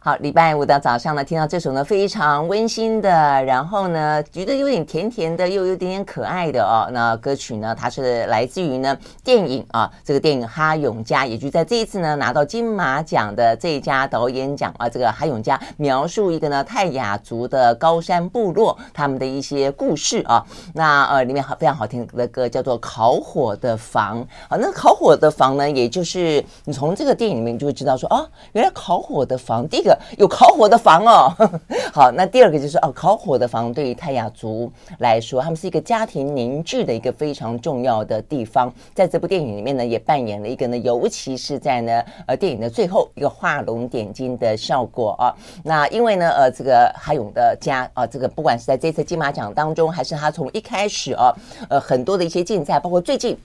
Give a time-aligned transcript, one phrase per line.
[0.00, 3.10] 好，礼拜五的早上呢，听到这首呢非常温馨的，
[3.44, 6.88] 然后呢觉得有点甜甜的，又有点点可爱的哦。
[6.92, 14.88] 那歌曲呢，它是来自于呢电影啊，这个电影哈永家，也就在这一次呢拿到金马奖的最佳导演奖啊。
[14.88, 20.46] 这个哈永家描述一个呢泰雅族的高山部落他们的一些故事啊。
[20.74, 24.56] 那呃里面好非常好听的歌叫做《烤火的房》啊。
[24.56, 29.87] 那烤火的房呢，也就是你从这个电影里面就会知道说啊，原来烤火的房第一个。
[30.16, 31.32] 有烤火的房哦，
[31.92, 38.72] 好，那第二个就是哦，烤火的房对于泰雅族来说，他们是一个家庭凝聚的一个非常重要的地方。
[38.94, 45.34] 在这部电影里面呢，也扮演了一个呢，尤其是在呢呃电影的最后一个画龙点睛的效果啊。
[45.62, 51.34] 那因为呢呃这个哈勇的家啊，这个不管是在这次金马奖当中，还是他从一开始啊
[51.68, 53.36] 呃很多的一些竞赛，包括最近。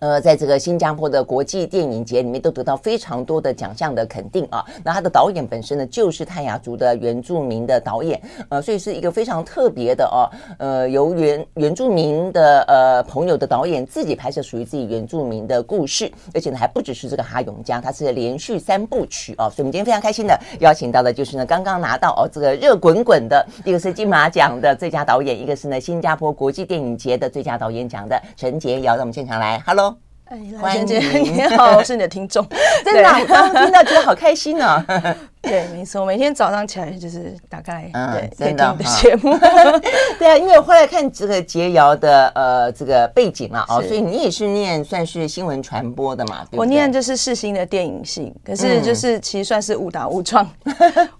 [0.00, 4.64] 呃，在这个新加坡的国际电影节里面，都得到非常多的奖项的肯定啊。
[4.84, 10.28] 那他的导演本身呢，就是泰雅族的原住民的导演，呃，所以是一个非常特别的哦。
[10.58, 19.48] 呃，由原原住民的呃朋友的导演自己拍摄属于自己原住民的故事，而且呢，还不只是这个哈永江，它是连续三部曲哦。
[19.48, 29.85] 所以我们今天非常开心的邀请到的就是呢，刚刚拿到哦这个热滚滚的一个是金马奖的最佳导演，一个是呢新加坡国际电影节的最佳导演奖的陈洁瑶到我们现场来，Hello。
[30.28, 32.44] 哎，欢迎你好，我是你的听众，
[32.84, 34.84] 真的，刚刚听到觉得好开心呢。
[35.40, 39.38] 对，没错，每天早上起来就是打开，嗯，对，真的节目。
[40.18, 46.44] 对啊，因为我后来看这个洁瑶的呃这个背景嘛哦，所以你也是念算是新闻传播的嘛？
[46.50, 50.44] 我念就是世新的电影系，可是就是其实算是误打误撞。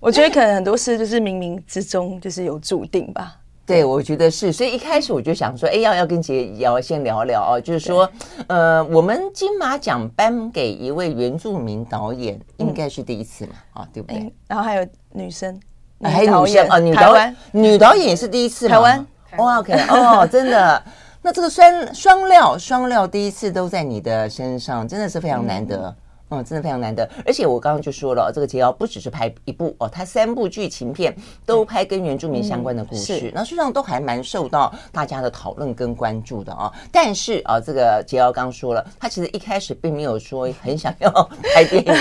[0.01, 3.37] 我觉得可能很多事就是冥冥之中就是有注定吧。
[3.67, 8.09] 对，我觉得是，所以一开始我就想说，哎，要要跟杰瑶先聊聊哦，就是说，
[8.47, 14.33] 呃，我们金马奖颁给一位原住民导演，应该是第一次嘛，啊、嗯，对不对？
[14.47, 15.61] 然后还有女生，
[16.01, 19.07] 还有女生哦，女导演，女导演也是第一次嘛，台湾，
[19.39, 20.83] 哇，OK，哦， 真的，
[21.21, 25.77] 那这个双双料双料第一次都在你的身上，真的是非常难得。
[25.77, 25.97] 嗯
[26.29, 31.15] 嗯，真的非常难得，而且我刚刚就说了，这个杰瑶不只是拍一部哦，他三部剧情片
[31.45, 36.73] 都拍跟原住民相关的故事，那实际上都还蛮受到大家的讨论跟关注的啊。
[36.91, 41.11] 但是啊，这个杰瑶刚说了，他其实一开始并没有说很想要
[41.55, 41.95] 拍电影，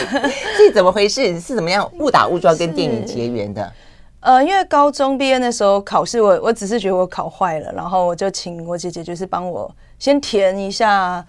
[0.58, 1.40] 这怎么回事？
[1.40, 3.72] 是怎么样误打误撞跟电影结缘的？
[4.22, 11.24] 呃，因为高中毕业那时候考试，我我只是觉得我考坏了，然后我就请我姐姐就是帮我先填一下。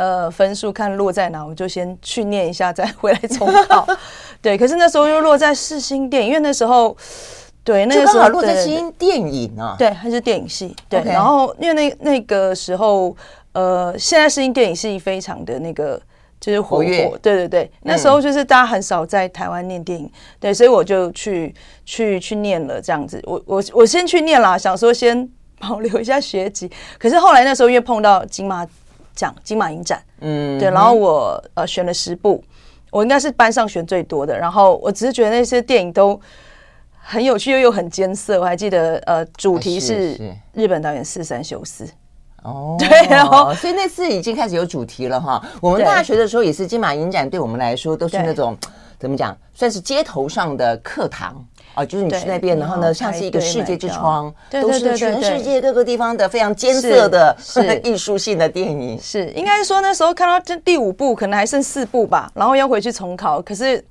[0.00, 3.86] 呃，分数看落在哪，我就先去念一下，再回来重考。
[4.40, 6.96] 对，可是那时候又落在世新电影，因为那时候，
[7.62, 10.74] 对，那个时候落在世新电影啊，对，还是电影系。
[10.88, 13.14] 对.然后因为那那个时候，
[13.52, 16.00] 呃，现在世新电影系非常的那个
[16.40, 23.20] 就是活跃，对对对，那时候就是大家很少在台湾念电影，对，所以我就去去去念了这样子。
[23.26, 25.28] 我我我先去念啦，想说先
[25.58, 26.70] 保留一下学籍。
[26.98, 28.66] 可是后来那时候因为碰到金马。
[29.14, 32.42] 奖金马影展，嗯，对，然后我呃选了十部，
[32.90, 34.36] 我应该是班上选最多的。
[34.38, 36.18] 然后我只是觉得那些电影都
[36.98, 38.40] 很有趣又又很艰涩。
[38.40, 40.18] 我还记得呃主题是
[40.52, 41.86] 日本导演四三修司，
[42.42, 45.42] 哦， 对，然后所以那次已经开始有主题了哈。
[45.60, 48.56] 我们大学的时候也是金马影展，对我们来说都是那种
[48.98, 51.44] 怎么讲，算是街头上的课堂。
[51.74, 58.98] 哦，就是你去那边，然后呢，像是一个世界之窗，都是全世界各个地方的非常艰涩的是 艺术性的电影。
[59.00, 63.40] 是，应该说那时候看到这第五部，可能还剩四部吧，然后要回去重考。
[63.40, 63.82] 可是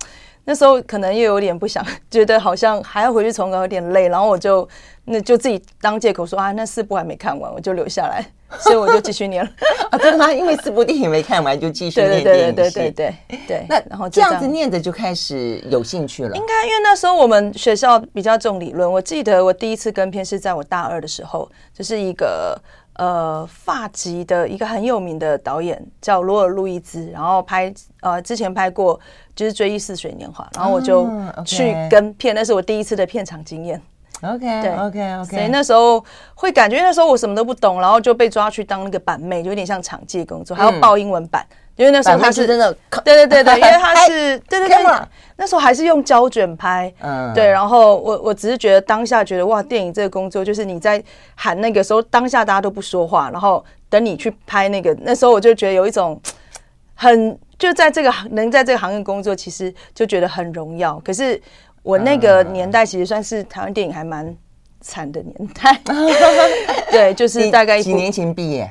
[0.49, 4.67] 那时候可能又有点不想，觉得好像还要回去重考有点累，然后我就
[5.05, 8.25] 那就自己当借口说啊，那四部还没看完，我就留下来。
[8.61, 9.51] 所以我就继续念了
[9.91, 10.33] 啊，真的吗？
[10.33, 12.55] 因为四部电影没看完，就继续念电影。
[12.55, 13.65] 对对对对对对。
[13.69, 16.35] 那然后这样子念着就开始有兴趣了。
[16.35, 18.91] 应该因为那时候我们学校比较重理论。
[18.91, 22.59] 我记得我第一次跟片是在我大二的时候，就是一个
[22.99, 28.99] 呃法籍的一个很有名的导演叫罗尔路易兹，然后拍呃之前拍过
[29.33, 31.07] 就是《追忆似水年华》，然后我就
[31.45, 33.81] 去跟片，那是我第一次的片场经验。
[34.21, 34.99] OK，对，OK，OK。
[34.99, 35.29] Okay, okay.
[35.29, 36.03] 所以那时候
[36.35, 41.45] 会感觉那时候我什么都不懂，然后就被抓去当那个板妹，就有点像场记工作，还要报英文版。
[41.49, 42.71] 嗯、因为那时候他是真的，
[43.03, 44.77] 对对对对， 因为他是对对对，
[45.37, 47.47] 那时候还是用胶卷拍，嗯，对。
[47.47, 51.01] 然后我我只是觉得当下觉得哇，电影这个工作就是你在
[51.35, 56.21] 喊那个时候，当下大家都不说话，然后等你去拍那个，那时候我就觉得有一种
[56.95, 61.01] 很就在这个行能在这个行业工作，其实就觉得很荣耀。
[61.03, 61.41] 可是。
[61.81, 64.35] 我那个年代其实算是台湾电影还蛮
[64.81, 65.79] 惨的年代，
[66.91, 68.69] 对，就是大概几年前毕业，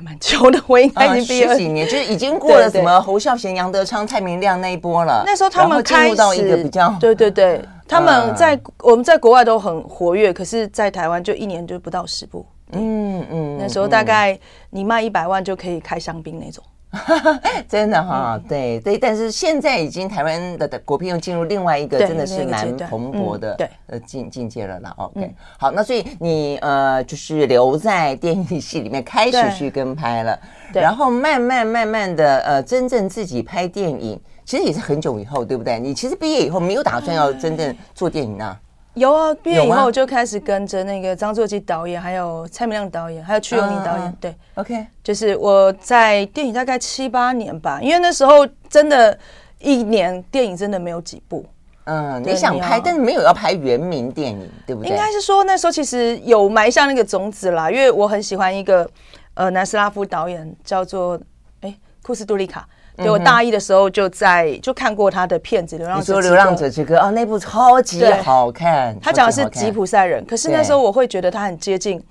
[0.00, 5.22] 还蛮久的，我应该已经毕业、几年，就是已经过了什么侯孝贤、杨德昌、蔡明亮那一波了。
[5.26, 12.46] 那时候他们开始到一个比较，对对对，他们在、嗯、我们在国外都很活跃，可是在台湾就一年就不到十部。
[12.72, 14.38] 嗯嗯，那时候大概
[14.70, 16.64] 你卖一百万就可以开香槟那种。
[17.68, 23.68] 真的哈、哦，对对，但是现在已经台湾的国片又进入另外一个真的是蛮蓬勃的对。
[23.86, 24.92] 呃境境界了啦。
[24.96, 30.38] OK，、嗯、好，那所以你呃就是留在电影系里面开始去跟拍了，
[30.72, 35.78] 然后慢慢慢慢的呃真正自己拍电影，其实也是很久以后，对不对？
[35.78, 38.60] 你其实毕业以后没有打算要真正做电影呢、啊？
[38.94, 44.06] 有啊，毕业以后就开始跟着那个张作骥导演，还有蔡明亮导演，还有屈友宁导演。
[44.08, 49.16] Uh, 对，OK，就是我在电影大概七八年吧，因为那时候真的，
[49.60, 51.46] 一年电影真的没有几部。
[51.84, 54.90] 嗯，你想拍，但是没有要拍原名电影，对不对？
[54.90, 58.88] 应该是说那时候其实有埋下那个种子啦，因为我很喜欢一个
[59.34, 61.18] 呃南斯拉夫导演，叫做
[61.60, 62.68] 哎库斯杜利卡。
[63.02, 66.18] 对，我大一的时候就在就看过他的片子《流浪者》。
[66.20, 68.96] 流浪者之歌》哦，那部超级好看。
[69.00, 72.02] 他讲的是吉普赛人，可是那时候我会觉得他很接近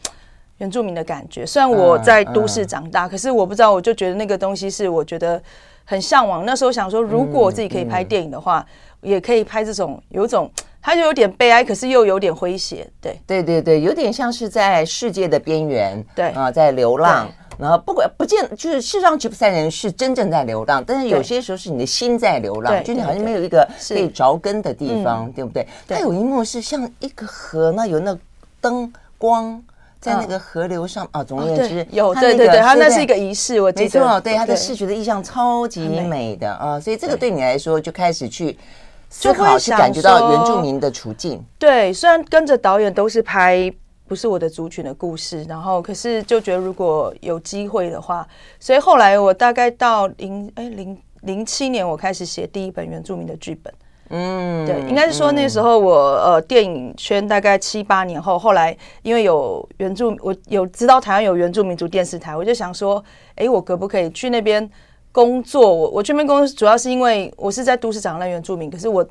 [0.58, 1.46] 原住民的感觉。
[1.46, 5.42] 虽然我在都市长大，可是我不知道，我就觉得那个东西是我觉得
[5.86, 6.46] 很向往。
[6.46, 8.66] 那时候想说，如果我自己可以拍电影的话，
[9.02, 12.88] 也可以拍这种有种，他就有点悲哀，可是又有点诙谐。
[13.02, 17.30] 对，对对对，有点像是在世界的边缘，对啊，在流浪。
[17.58, 25.68] 然后不管不见，就是事实上吉普赛人是真正在流浪，但是有些时候是你的心在流浪，就你好像没有一个可以着根的地方，对不对？
[25.86, 28.18] 它有一幕是像一个河，那有那
[28.62, 29.62] 灯光
[30.00, 31.22] 在那个河流上啊。
[31.22, 34.00] 总而言之，有对对对，它那是一个仪式，我记得。
[34.00, 38.58] 没错，对它的视觉的意象超级美的啊，所以这个对你来说就开始去
[39.10, 41.44] 思考，去感觉到原住民的处境。
[41.58, 43.72] 对，虽然跟着导演都是拍。
[44.08, 48.28] 不是我的族群的故事，然后可是就觉得如果有机会的话，
[48.60, 53.72] 所以后来我大概到零哎零零七年，我开始写第一本原住民的剧本。
[54.10, 63.04] 嗯，对，应该是说那时候我呃电影圈大概七八年后，后来因为有原住我有知道台湾有原住民族电视台，我就想说，
[63.36, 64.68] 哎，我可不可以去那边
[65.12, 65.74] 工作？
[65.74, 69.08] 我我去那边工作主要是因为我是在都市长大的原住民，可是我。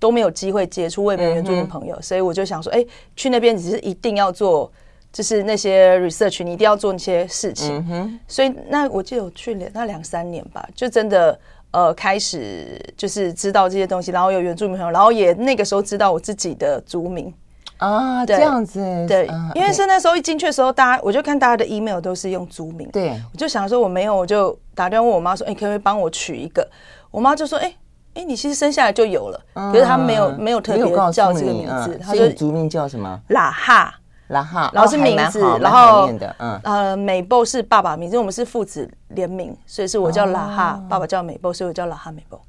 [0.00, 2.86] 都没有机会接触，我也没有原住民朋友，嗯、所以我就想说，哎，
[3.16, 4.70] 去那边只是一定要做，
[5.12, 7.84] 就是那些 research，你一定要做那些事情。
[7.90, 11.36] 嗯、所以那我就有去年那两三年吧，就真的
[11.72, 17.34] 呃开始就是知道这些东西，然后有原住民朋友，然后也那个时候知道我自己的族名
[17.78, 26.68] 啊，对这样子对，啊、因为是那时候一进去的时候，大家我就看大家的 email 都是用族名，对，我就想说我没有，我就打电话问我妈说，哎，可不可以帮我取一个？
[27.10, 27.74] 我妈就说，哎。
[28.14, 30.82] 哎，你其实生下来就有了，可是他没有没有特别
[31.12, 33.20] 叫这个名字，他的族名叫什么？
[33.28, 33.94] 拉哈，
[34.28, 42.40] 拉哈，然后是名字，然后嗯呃，美波是爸爸名字，我们是父子联名，所以是我叫拉哈，爸爸叫美波，所以我叫拉哈美波。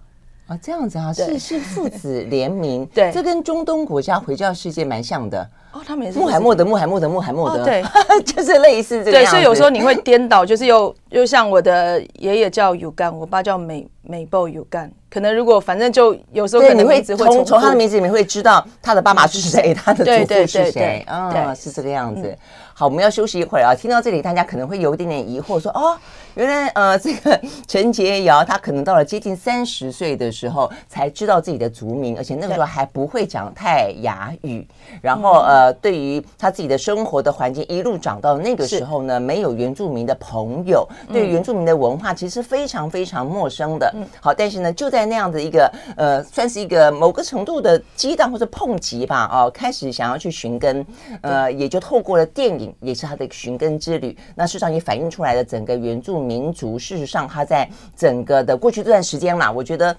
[0.50, 5.48] 啊，这样子啊，是是父子联名， 对，这跟中东国家回教世界蛮像的。
[5.72, 7.84] 哦，他们也是穆罕默德，穆罕默德，穆罕默德，对，
[8.26, 9.20] 就是类似这个。
[9.20, 14.92] 对，所以有时候你会颠倒，就是又又像我的爷爷叫尤干，我爸叫美美波尤干。
[15.12, 22.36] 可能如果反正就有时候可能会从从他的名字里面会知道他的爸爸是谁，他的祖父是谁啊，是这个样子。
[22.80, 23.76] 好，我们要休息一会儿啊。
[23.76, 25.98] 听到这里，大家可能会有一点点疑惑，说哦，
[26.36, 27.38] 原来呃，这个
[27.68, 34.68] 陈洁瑶她可能到了接近三十岁的时候才知道自己的族名，而且那个时候还不会讲泰雅语，
[35.04, 35.60] 然后呃。
[35.60, 43.94] 呃，对于他自己的生活的环境，一路长到那个时候呢，没有原住民的朋友，对原住民的文化其实非常非常陌生的。
[44.22, 50.86] 好，但是呢，就在那样的一个呃，算是一个某个程度的激荡或者碰击吧，哦，开始想要去寻根，
[51.20, 54.18] 呃，也就透过了电影，也是他的寻根之旅。
[54.36, 59.96] 那事实上也反映出来的整个原住民族，事实上他在整个的过去这段时间啦，我觉得。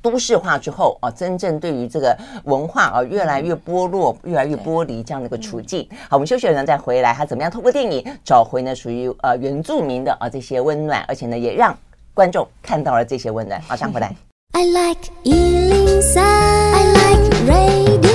[0.00, 5.88] 都市化之后啊，真正对于这个文化啊，越来越剥落，越来越剥离这样的一个处境。
[6.08, 8.72] 好，我们休息了再回来，他怎么样透过电影找回呢？
[8.72, 11.76] 属于呃原住民的啊这些温暖，而且呢也让
[12.14, 13.60] 观众看到了这些温暖。
[13.68, 14.14] 马上回来。
[14.54, 18.07] I like 103, I like radio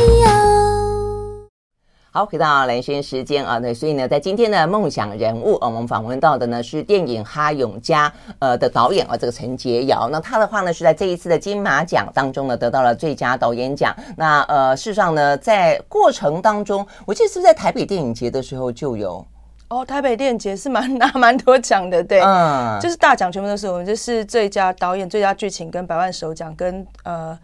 [2.16, 10.08] 好，回到蓝轩时间啊，那，所以呢，在今天的梦想人物啊，我们访问到的呢是电影《哈永家》呃的导演啊，这个陈洁瑶。
[10.12, 13.92] 那他的话呢是在这一次的金马奖当中呢得到了最佳导演奖。
[14.16, 19.26] 那呃，事实上呢，在过程当中，我记得是不是在台北电影节的时候就有？
[19.70, 27.36] 哦，台北电影节是蛮拿 蛮多奖的，对，嗯，就是大奖全部都是我们，就是最佳导演、最佳剧情跟百万首奖跟呃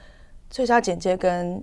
[0.48, 1.60] 最佳剪接跟。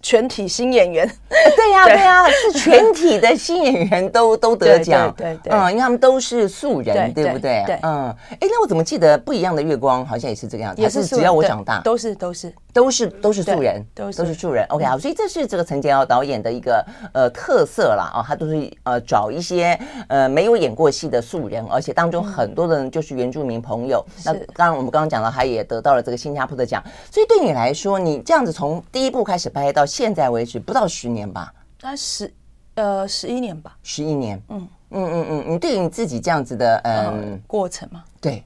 [0.00, 1.94] 全体新演员， 对呀，对。
[1.96, 7.62] 呀，是全体的新演员都都得奖， 对对，嗯，因为他们都是素人，对不对？
[7.66, 12.52] 对，嗯，哎，那我怎么记得不一样的月光好像也是这个样子，也是只要我长大，都是都是。
[12.70, 14.18] 都是都是素人，都是。
[14.18, 14.64] 都是素人。
[14.68, 19.76] OK 啊，所以这是这个陈洁瑶导演的一个呃特色啦，哦，他都是呃找一些
[20.06, 24.04] 呃没有演过戏的素人，而且当中很多的人就是原住民朋友。
[24.24, 30.60] 那刚刚我们刚刚讲到，他也得到了这个新加坡的奖，所以对你来说，你这样子从第一部开始拍到现在为止。
[30.60, 32.32] 不到十年吧，那十
[32.74, 34.68] 呃十一年吧，十一年，嗯。
[34.90, 38.42] 嗯嗯嗯，你对于你自己这样子的嗯、呃、过程嘛，对，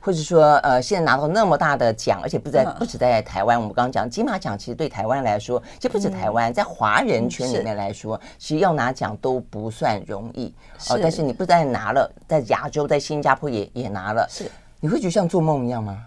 [0.00, 10.52] 或者说呃现在拿到那么大的奖，而且不在不止在台湾，我们刚刚讲金马奖，其实对台湾来说，其实不止台湾，在华人圈里面来说，其实要拿奖都不算容易
[10.90, 10.98] 哦。
[11.00, 14.50] 但是你不但拿了，在亚洲，在新加坡也也拿了，是。
[14.80, 16.04] 你会觉得像做梦一样吗？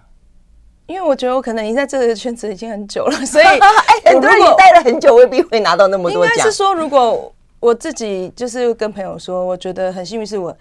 [0.88, 6.34] 因为我觉得我可能已经在这个圈子已经很久了， 所以哎，很多人待了很久，未必会拿到那么多奖。
[6.34, 10.58] 应该是说，如果我自己就是跟朋友说，我觉得很幸运，是我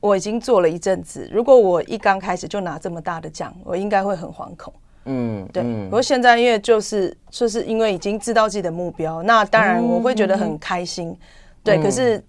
[0.00, 1.28] 我已经做了一阵子。
[1.32, 4.72] 如果我一刚开始就拿这么大的奖，我应该会很惶恐。
[5.04, 5.62] 嗯，对。
[5.84, 11.16] 不过现在因为就是就是因为已经知道自己的目标，那当然我会觉得很开心。
[11.62, 12.22] 对，可是。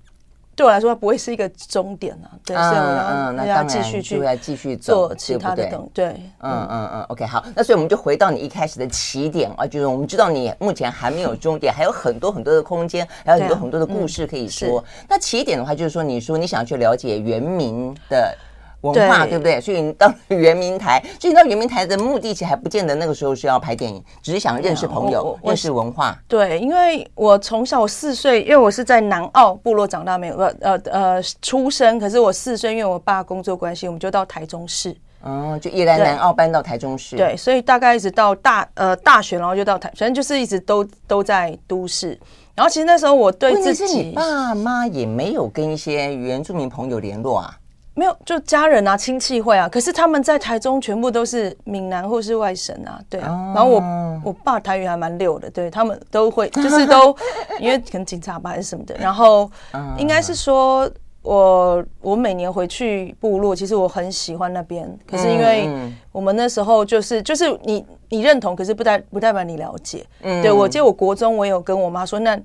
[0.60, 2.28] 对我来说，它不会是一个终点啊。
[2.46, 5.92] 对，所以我要那要继续去继续做其他的东西。
[5.94, 6.08] 对，
[6.42, 7.46] 嗯嗯嗯，OK，好。
[7.56, 14.84] 那所以我们就回到你一开始的起点啊，就是我们知道你目前还没有终点，还有很多很多的空间，还有很多很多的故事可以说。
[15.08, 18.38] 那起点的话，就是说你说你想要去了解原民的。
[18.82, 19.60] 文化对，对不对？
[19.60, 26.18] 所以你到圆明台，所以你到圆明台的目的其实还不见得那个时候是要拍电影，只是想认识朋友、认识文化。
[26.28, 32.00] 对，因为我从小我四岁，因为我是在南澳部落长大，没有呃呃出生。
[32.00, 34.96] 可是我四岁，因为我爸工作关系，我们就到台中市。
[35.22, 37.18] 哦，就一来南澳搬到台中市。
[37.18, 42.18] 对，所以大概一直到大呃大学，然后就到台，反正就是一直都都在都市。
[42.56, 47.54] 然后其实那时候我对自己，是你爸妈也没有跟一些原住民朋友联络啊。
[48.00, 49.68] 没有，就家人啊，亲戚会啊。
[49.68, 53.51] 可是他们在台中全部都是闽南或是外省啊，对啊。
[53.53, 53.84] 然后我
[54.24, 57.13] 我爸台语还蛮溜的，对他们都会， 就是都
[57.60, 58.96] 因为可能警察吧还是什么的。
[58.98, 59.51] 然后
[59.98, 60.89] 应该是说
[61.24, 64.89] 我我每年回去部落，其实我很喜欢那边。
[65.06, 65.70] 可是因为
[66.13, 70.06] 我们那时候就是就是你你认同，可是不代不代表你了解。
[70.22, 72.39] 对，我记得我国中我有跟我妈说那。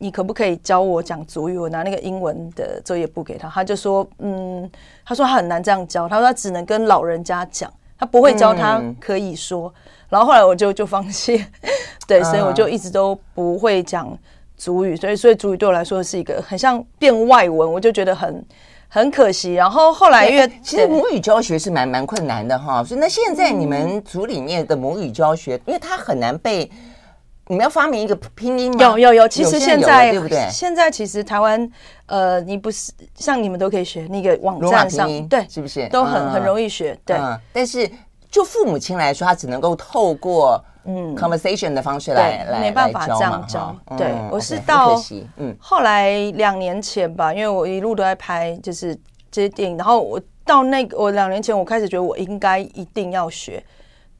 [0.00, 1.58] 你可不可以教我讲主语？
[1.58, 4.70] 我拿那个英文的作业簿给他，他就说，嗯，
[5.04, 9.74] 他说他很难这样教，他说他只能跟老人家讲，他不会教他可以说。
[10.08, 11.44] 然后后来我就就放弃，
[12.06, 14.16] 对，所以我就一直都不会讲
[14.56, 18.46] 主语，所以所以主语对我来说是一个很像变外文，我就觉得很
[18.88, 19.54] 很可惜。
[19.54, 26.70] 然后后来因为其实母语教学是蛮蛮困难的哈，所以那现在你们组里面的母语教学，因为它很难被。
[27.48, 28.78] 你们要发明一个拼音吗？
[28.78, 30.46] 有有有，其实现在对不对？
[30.50, 31.70] 现在其实台湾，
[32.06, 36.98] 呃，你不是像你们都可以学那个网站上，对，是不是都很很容易学？
[37.06, 37.18] 对。
[37.52, 37.90] 但是
[38.30, 43.74] 就父母亲来说，他只能够透过嗯 conversation 的方式来来没办法这样教。
[43.96, 44.94] 对，我是到
[45.38, 48.94] 嗯后来两年前吧，因为我一路都在拍就是
[49.30, 53.64] 这些电影，然后我到那个我两年前我开始觉得我应该一定要学。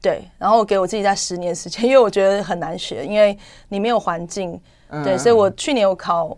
[0.01, 3.37] 对，然后我给我自己在十年时间， 因为我觉得很难学，因为
[3.67, 4.59] 你没有环境。
[5.03, 6.35] 对，所以我去年有考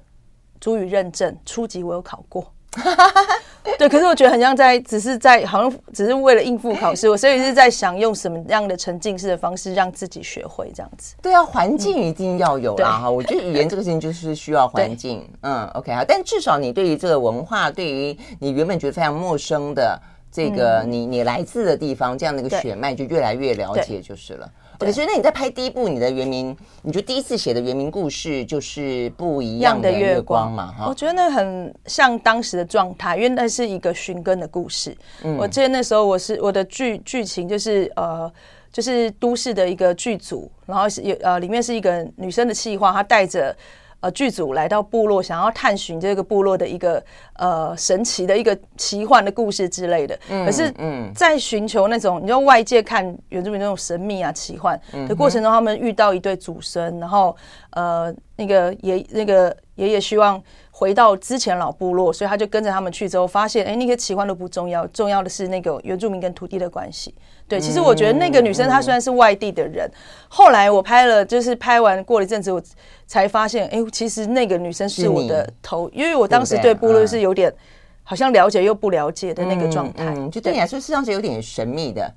[0.60, 2.46] 主语认证初级，我有考过。
[3.78, 11.16] 对，可是我觉得很像在，只是在好像只是为了应付考试，我所以是在想用什么样的沉浸式的方式让自己学会这样子。
[11.22, 13.10] 对啊，环境一定要有啦哈。
[13.10, 15.30] 我觉得语言这个事情就是需要环境。
[15.42, 20.02] 嗯，OK 啊，但至少你对于这个文化，对于你原本觉得非常陌生的。
[20.32, 24.50] 这个你你来自的地方，这样的一个血脉就越来越了解就是了。
[24.80, 30.74] 对，所以那你在拍第一部你的原名，你就第一次写的原名故事就是不一样的月光嘛？
[30.76, 34.98] 哈，我觉得那很像当时的状态，因为那是一个寻根的故事。
[35.24, 38.32] 嗯，我记得那时候我是我的剧剧情就是呃，
[38.72, 43.56] 就是都市的一个剧组，然后是有呃里面是一个女生的企划，她带着。
[44.02, 47.02] 呃，剧组来到部落，想要探寻这个部落的一个
[47.34, 50.20] 呃神奇的一个奇幻的故事之类的。
[50.30, 57.36] 嗯，可是，嗯，在寻求那种你知道外界看原住民那种神秘啊奇幻的过程中，他们遇到一对祖孙，然后
[57.72, 60.42] 呃，那个爷那个爷爷希望
[60.82, 67.14] 回到之前老部落，所以他就跟着他们去之后，发现哎，那些奇幻都不重要，重要的是那个原住民跟土地的关系。
[67.48, 69.88] 对，其实我觉得那个女生她虽然是外地的人，
[70.28, 72.60] 后来我拍了，就是拍完过了一阵子，我
[73.06, 77.54] 才发现，哎，其实那个女生是我的头，因为我当时对部落是有点
[78.02, 80.52] 好像了解又不了解的那个状态，就对。
[80.52, 82.12] 你来说实际上是有点神秘的，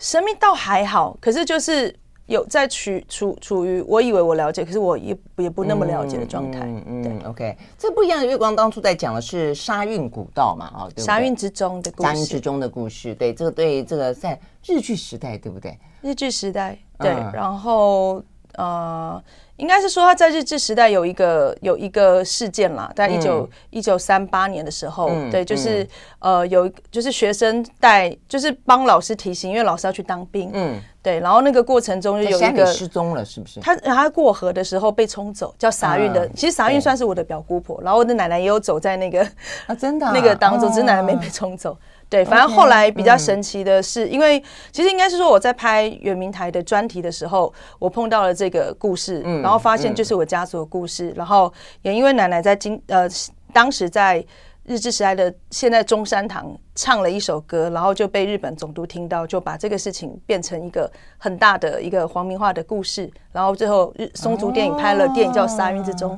[0.00, 1.94] 神秘倒还好，可是就是
[2.28, 6.60] 有在处处处于我以为我了解，可是我也也不那么了解的状态。
[6.60, 8.26] 嗯嗯，，OK，这不一样的。
[8.26, 15.78] 月光当初在讲的是沙运古道嘛，啊，对，沙运之中的故事，沙运之中的故事，对，这个对这个在日剧时代，对不对？
[16.02, 18.22] 日剧时代，对，嗯、然后
[18.58, 19.22] 呃。
[19.58, 25.82] 应该是说他在日治时代有一个有一个事件啦，在一九一九三八年的时候，嗯、对，就是、
[26.20, 33.58] 嗯、呃有就是学生带就是帮老师提醒，因为老师要去当兵，嗯，对，然后那个过程中就有一个失踪了，是不是？
[33.58, 39.28] 他他过河的时候被冲走，叫撒运的，嗯、其实撒运算是我的表姑婆，然后我的奶奶也有走在那个
[39.66, 41.76] 啊，真的、啊、 那个当中，只是奶奶没被冲走。
[42.10, 53.06] 对，反正后来比较神奇的是因为其实应该是说我在拍原民台的专题的时候，我碰到了这个故事，嗯、然后发现就是我家族的故事，嗯、然后也因为奶奶在今呃
[53.52, 54.24] 当时在
[54.64, 66.12] 日治时代的现在中山堂唱了一首歌，然后就被日本总督听到，就把这个事情变成一个很大的一个皇明化的故事，然后最后日松竹电影拍了电影叫《沙韵之中》。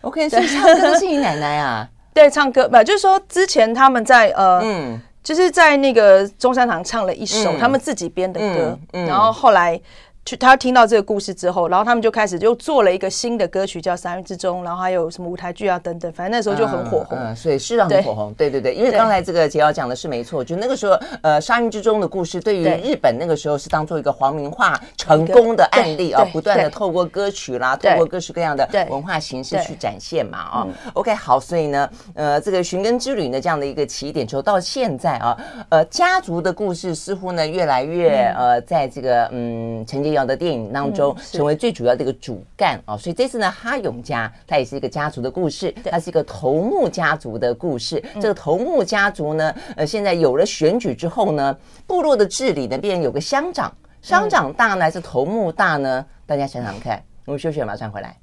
[0.00, 1.86] OK，所以唱歌的是你奶奶啊？
[2.14, 4.60] 对，唱歌不就是说之前他们在呃。
[4.64, 9.80] 嗯就是在那个中山堂唱了一首他们自己编的歌，然后后来。
[10.24, 17.18] 去他听到这个故事之后，然后他们就开始又做了一个新的歌曲叫《沙韵之中》，然后还有什么舞台剧啊等等，反正那时候就很火红。
[17.20, 18.32] 嗯，所以是让很火红。
[18.32, 30.66] 对对对，因为刚才这个杰瑶讲的是没错，就那个时候，呃，《沙韵之中》的故事对于日本那个时候是当做一个皇民化成功的案例啊，不断的透过歌曲啦，透过各式各样的文化形式去展现嘛啊。
[30.94, 35.36] OK，好，所以呢，呃，这个寻根之旅呢这样的一个起点，就到现在啊，
[35.68, 48.00] 呃，家族的故事似乎呢越来越呃，在这个嗯陈洁瑶的电影当中成为最主要的一个主干啊，所以这次呢，哈勇家它也是一个家族的故事，它是一个头目家族的故事。
[48.20, 56.06] 这个头目家族呢，呃，现在有了选举之后呢，部落的治理呢，变成有个乡长，乡长大呢还是头目大呢？
[56.26, 57.02] 大家想想看。
[57.24, 58.16] 我们休息了，马上回来。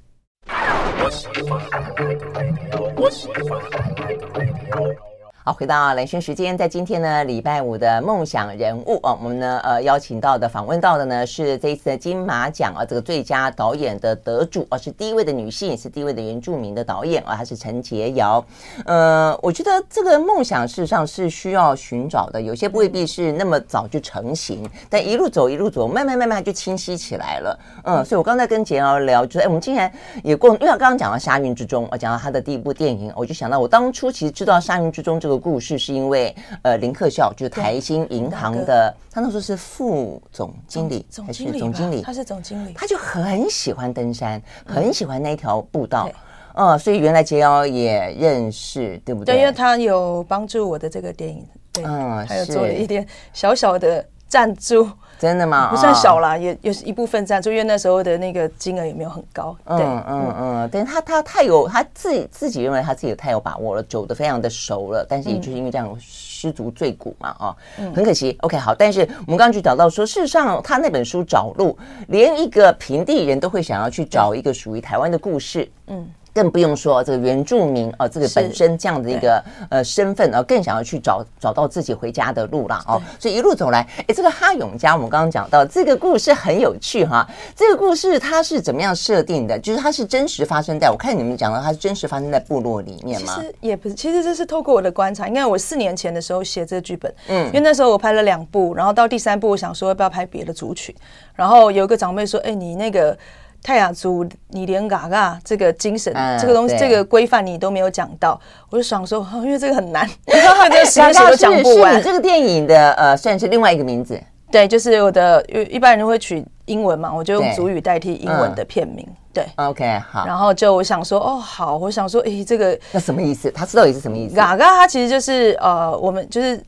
[5.44, 18.44] 好，回到蓝轩时间，在今天呢，礼拜五的梦想人物啊，我们呢呃邀请到的访问到的呢是这一次的金马奖啊这个最佳导演的得主啊，是第一位的女性，也是第一位的原住民的导演啊，她是陈洁瑶。
[18.86, 27.58] 呃，我觉得这个梦想事实上是需要寻找的，有些未必是那么早就成型，但一路走一路走，慢慢慢慢就清晰起来了。
[27.82, 35.31] 嗯，所以我刚才跟洁瑶聊，就是哎，我们今天也过，因为刚刚讲到沙运之中，我讲到他的第一部电影，我就想到我当初其实知道沙运之中这个。
[35.38, 42.02] 故事是因为呃林克孝就是台新银行的，他那时候是副总经理还是总经理？
[42.02, 46.08] 他是总经理，他就很喜欢登山，很喜欢那条步道，
[46.54, 49.34] 嗯，所以原来杰瑶也认识，对不对？
[49.34, 54.88] 对，因为他有帮助我的这个电影，对，嗯，还有做了一点小小的赞助。
[55.18, 55.68] 真的吗？
[55.70, 59.54] 不算小啦，也也是一部分赞助，因为那时候的那个金额也没有很高。
[59.68, 67.54] 对，嗯嗯嗯，但他他太有他自己自己认为他自己太有把握了，走的非常的熟了，但是也就是因为这样失足坠谷嘛，啊，
[67.94, 68.36] 很可惜。
[68.40, 76.08] OK，好，但是我们刚刚就找到说，事实上他那本书找路，连一个平地人都会想要去找一个属于台湾的故事，嗯。
[76.34, 83.00] 更不用说这个原住民啊，这个本身这样的一个呃身份啊，更想要去找找到自己回家的路了哦。
[83.18, 87.28] 所以一路走来，哎，这个哈永家，我们刚刚讲到这个故事很有趣哈。
[87.54, 89.58] 这个故事它是怎么样设定的？
[89.58, 93.34] 就是它是真实发生在我看你们讲到它是真实发生在部落里面吗？
[93.36, 95.28] 其实也不是，其实这是透过我的观察。
[95.28, 100.94] 因为我四年前的时候写这个剧本，嗯，因为那时候我拍了两部，然后到第三部我想说要不要拍别的族群，
[101.34, 103.16] 然后有一个长辈说，哎，你那个。
[103.62, 108.38] 泰雅族，你连嘎嘎这个精神，嗯、这个东西，对这个规范你都没有讲到，
[108.70, 111.92] 我就想说， 因为这个很难，这个时间都讲不完。
[111.92, 114.20] 是你这个电影的呃，算是另外一个名字，
[114.50, 120.26] 对，就是我的，一般人会取英文嘛，我就用族语代替英文的片名，对，嗯、对，OK，好。
[120.26, 123.48] 然后就我想说，哦，好，我想说，诶，这个那什么意思？
[123.52, 124.34] 它知道也是什么意思？
[124.34, 126.60] 嘎嘎，它其实就是呃，我们就是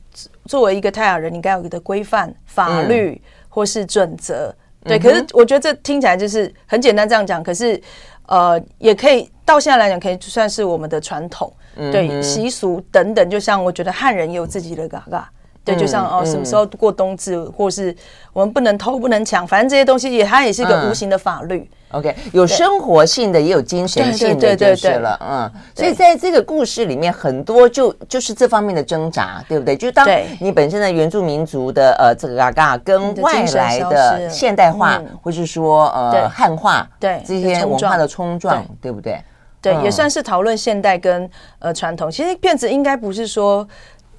[0.47, 4.55] 作为一个泰雅人，你该有一个规范、法律或是准则。
[4.85, 7.81] 嗯对，可是我觉得这听起来就是很简单这样讲，可是，
[8.27, 11.53] 呃，也可以到现在来讲，可以算是我们的传统，
[11.91, 13.29] 对习俗等等。
[13.31, 15.31] 就像我觉得汉人也有自己的嘎嘎，
[15.65, 17.95] 对，就像哦，什么时候过冬至，或是
[18.33, 21.69] 我们不能偷不能抢，反正这些东西也它也是一个无形的法律。
[21.95, 25.19] OK，有生活性的，也有精神性的，就是了。
[25.23, 29.77] 嗯，所以在这个故事里面，很多就就是这方面的挣扎，对不对？
[29.77, 30.07] 就当
[30.41, 39.23] 你本身的原住民族的呃这个嘎嘎跟外来的现代化，或是说呃汉化，对这些文化的冲撞，对不对？
[39.63, 42.11] 对，也算是讨论现代跟呃传统。
[42.11, 43.67] 其实片子应该不是说。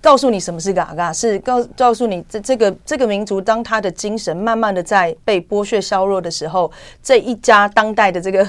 [0.06, 8.48] 告诉你什么是嘎嘎，是告告诉你这这个这个民族，当他的精神慢慢的在被剥削削弱的时候，这一家当代的这个。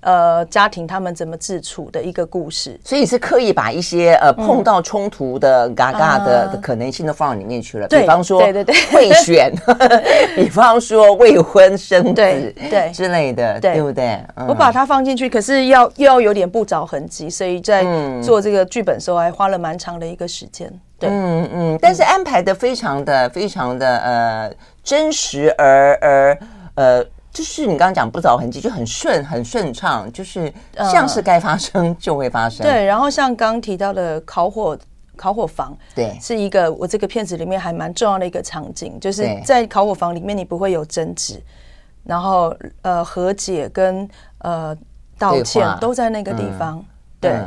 [0.00, 7.88] 呃，家庭他们怎么自处的一个故事，所以是刻意把一些呃碰到冲突的嘎嘎的的可能性都放到里面去了。
[7.88, 9.52] 比方说，对对对，贿选，
[10.36, 14.20] 比方说未婚生子，对对之类的，对不对？
[14.46, 17.84] 我把它放进去，可是要又要有点不着痕迹，所以在
[18.22, 20.72] 做这个剧本的时候还花了蛮长的一个时间。
[20.98, 26.38] 对，嗯嗯，但是安排的非常的非常的呃真实而而
[26.74, 27.06] 呃。
[27.36, 30.50] 就是你刚刚讲不着痕迹，就很顺很顺畅，就是
[30.90, 32.66] 像是该发生就会发生。
[32.66, 34.78] 对，然后像刚刚提到的烤火
[35.16, 41.38] 烤火房，对，是一个我这个片子里面还蛮重要的一个场景，就是在烤火房里面你不会有争执，
[42.04, 44.74] 然后呃和解跟呃
[45.18, 46.82] 道歉都在那个地方，
[47.20, 47.38] 对。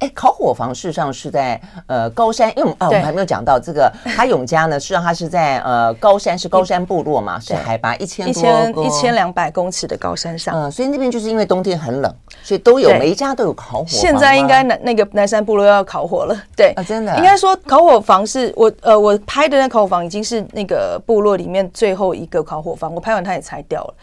[0.00, 10.54] 哎，烤火房事实上是在呃高山，因为啊我们还没有讲到这个 哈永家呢，事实上它是在呃高山，是高山部落嘛，是海拔一千多、一千一千两百公尺的高山上。
[10.54, 13.86] 嗯，所以那边就是因为冬天很冷，所以都有每一家都有烤火。
[13.88, 17.16] 现在应该南那个南山部落要烤火了，对啊，真的。
[17.16, 23.94] 应该说烤火房是我呃我拍的那烤火房已经是那个部落里面最后一个烤火房，我拍完它也拆掉了。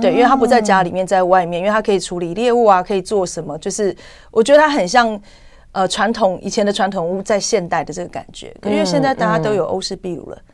[0.00, 3.96] 对，因为它不在家里面，在外面，因为它可以处理猎物啊，可以做什么，就是
[4.32, 5.20] 我觉得它很像。
[5.74, 10.44] 呃，传统以前的传统屋在现代的这个感觉，可因为现在大家都有欧式壁炉了，嗯、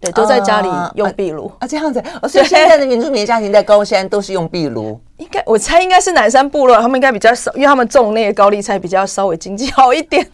[0.00, 2.02] 对，都在家里用壁炉啊，啊，这样子。
[2.28, 10.26] 所以现在的原住民家庭在高山都是用壁炉，应该我猜应该是南山部落，他们应该比较少，因为他们种那个高丽菜比较稍微经济好一点。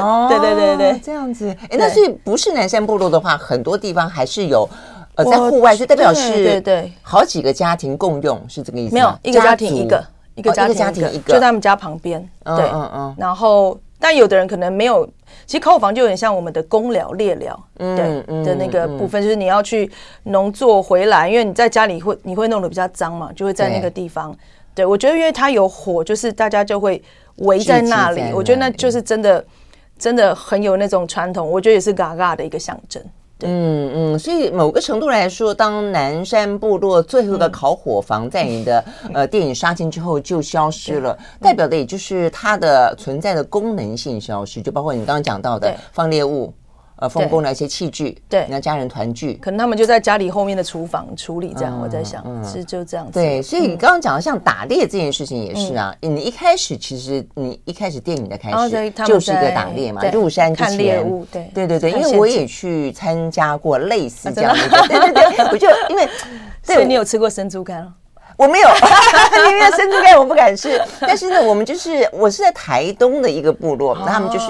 [0.00, 1.48] 哦， 对对对对，这样子。
[1.68, 4.68] 哎，那所以不是南山部落的话，很多地方还是有
[5.16, 9.18] 呃在户外，就代表是对对好几个家庭共用，是这个意思吗？
[9.24, 10.04] 没有一个家庭一个
[10.36, 10.76] 一个家庭
[11.12, 12.20] 一个，就在他们家旁边。
[12.44, 13.76] 对嗯嗯，然后。
[13.98, 15.04] 但有的人可能没有，
[15.44, 19.90] 其实烤火房就有点像我们的公寮、猎寮，对的那个部分，就是你要去
[20.24, 24.36] 农作回来，因为你在家里会你会弄得比较脏嘛，就会在那个地方。
[24.74, 27.02] 对，我觉得因为它有火，就是大家就会
[27.38, 29.44] 围在那里，我觉得那就是真的
[29.98, 33.02] 真的很有那种传统，我觉得也是嘎嘎的一个象征。
[33.40, 46.52] 嗯嗯，所以某个程度来说，当南山部落最后的烤火房在你的、嗯、呃电影杀青之后就消失了，代表的也就是它的存在的功能性消失，就包括你刚刚讲到的放猎物。
[47.00, 51.80] 呃，丰功的一些器具，对，那家人团聚，可能他们就在家里后面的厨房处理这样。
[51.80, 53.12] 我在想，是就这样子。
[53.12, 55.94] 对，所以你刚刚讲的像打猎这件事情也是啊。
[56.00, 66.08] 你一开始其实你一开始电影的开始就是一个打猎嘛，入山之前，对对对对，因为我也去参加过类似这样的，对对对，我就因为，
[66.64, 67.92] 所以你有吃过生猪肝哦？
[68.38, 68.68] 我没有，
[69.50, 70.80] 因为生猪肝我不敢吃。
[71.00, 74.46] 但是呢，我们就是我是在台东的一个部落，那他们就是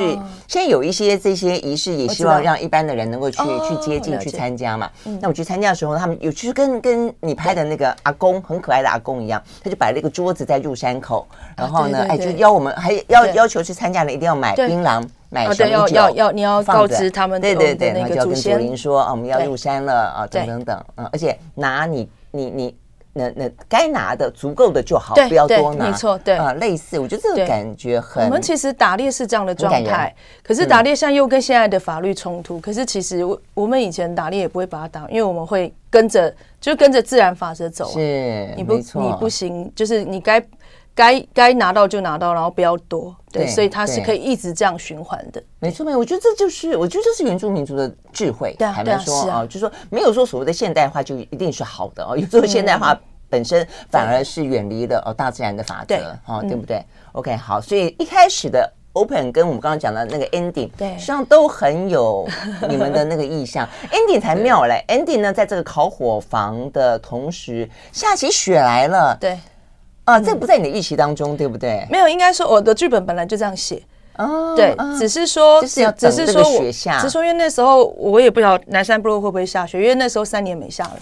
[0.46, 4.90] 现在有一些这些仪式，也希望让一般的人能够去去接近、去参加嘛。
[5.22, 22.76] 那我去参加的时候，他们有就是跟跟你拍的那个阿公很可爱的阿公一样，他就摆了一个桌子在入山口，然后呢，哎，就邀我们还要要求去参加的一定要买槟榔、买什么酒，要要你要告知他们，对对对，然后就要跟祖林说啊，我们要入山了啊，等等等，嗯，而且拿你你你。
[23.12, 25.86] 那那该拿的足够的就好，不要多拿。
[25.86, 28.24] 没错，对啊，类似，我觉得这个感觉很。
[28.24, 32.60] 我们其实打猎是这样的状态，可是打猎现在又跟现在的法律冲突。
[32.60, 37.88] 可是其实我我们以前打猎也不会把它打，因为我们会跟着，就跟着自然法则走。
[37.88, 40.40] 是，你不你不行，就是你该
[40.98, 43.14] 该该拿到就拿到，然后不要多。
[43.30, 45.40] 对，所以它是可以一直这样循环的。
[45.60, 48.56] 没错，没错，我觉得这就是，我觉得这是原住民族的智慧。
[48.58, 52.98] 对啊，坦白说啊，就是说没有说所谓的现代化就一定是好的哦，有时候现代化。
[53.30, 56.82] 本身反而是远离了哦大自然的法则，哦，对不对
[57.12, 62.26] ？OK，好，所以一开始的 open 跟我们刚刚讲的那个 ending，对，实际上都很有
[62.70, 63.68] 你们的那个意向。
[63.92, 69.38] ending 才妙嘞，ending 呢，在这个烤火房的同时，下起雪来了，对，
[70.08, 71.86] 啊，这不在你的预期当中，对不对？
[71.90, 73.82] 没有，应该说我的剧本本来就这样写，
[74.16, 80.98] 哦，对，只是说，只是说雪下，只是说因为那时候我也不知道南山部落会不会下雪，因为那时候三年没下了。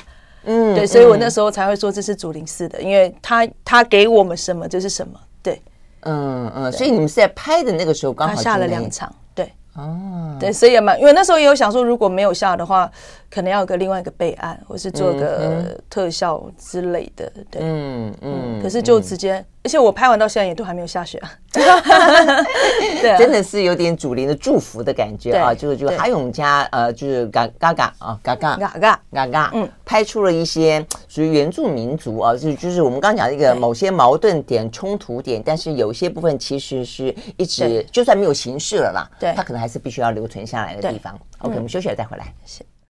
[0.48, 5.60] 嗯，对，所以我那时候才会说这是竹林寺的，因为他他给我们什么就是什么，对，
[6.00, 12.90] 嗯嗯，所以你们是在拍的那个时候刚好下了两场，对，哦，对，所以也蛮，因为那时候也有想说，如果没有下的话，
[13.30, 21.32] 可能要有个另外一个备案，或是做个特效之类的，对，嗯嗯，可是就直接而且我拍完到现在也都还没有下雪啊。
[21.56, 25.54] 对啊，真的是有点祖灵的祝福的感觉啊！
[25.54, 28.56] 就是就哈勇家呃，就是嘎嘎嘎啊，嘎嘎。
[28.56, 29.00] 嘎嘎。
[29.12, 41.18] 嘎嘎，嗯，拍出了一些属于原住民族啊，就就是我们刚刚讲的一个某些矛盾点、冲突点，但是有些部分其实是一直就算没有形式了啦，对，它可能还是必须要留存下来的地方。
[41.38, 42.32] OK，我们休息了再回来。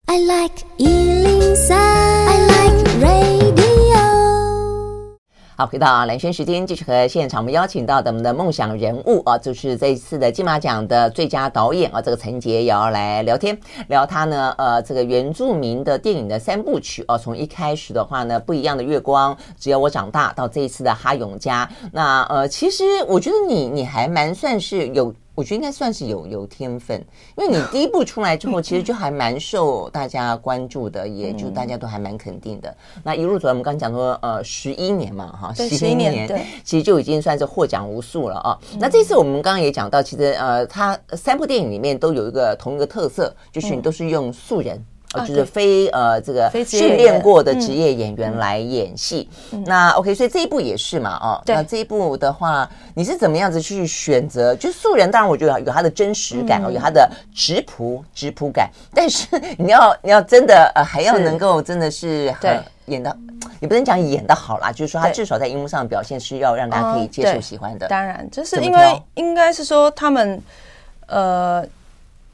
[0.08, 3.96] I like 103, I like radio
[5.56, 25.12] 好，回到蓝轩时间，继续和现场我们邀请到的我们的梦想人物啊，就是这一次的金马奖的最佳导演啊，这个陈洁瑶来聊天，聊他呢，呃，这个原住民的电影的三部曲啊，从一开始的话呢，不一样的月光，只要我长大，到这一次的哈永家，那呃，其实我觉得你你还蛮算是有。
[25.36, 26.98] 我觉得应该算是有有天分，
[27.36, 32.74] 因为你第一部出来之后，其实就还蛮受大家关注的，也就大家都还蛮肯定的。
[33.04, 38.58] 那一路走来，我们刚刚讲说，呃，十一年嘛，哈，十一年，对，其实就已经算是获奖无数了啊。
[38.80, 44.82] 那这次我们刚刚也讲到，其实呃，他三部电影里面都有一个同一个特色，就是你都是用素人。
[45.26, 49.28] 就是非呃这个训练过的职业演员来演戏，
[49.64, 54.54] 那 OK，所以这一部也是嘛，哦，那这一部的话，你是怎么样子去选择？
[54.56, 63.16] 就素人，当然我觉得有他的真实感，有他的直朴直朴感，但是 你要你要真的呃还要能够真的是很演的，
[63.60, 67.86] 也不能讲演的好啦，就是说他至少在荧幕上的表现是要让大家可以接受喜欢的。
[67.86, 70.42] 当然，就是因为应该是说他们
[71.06, 71.64] 呃。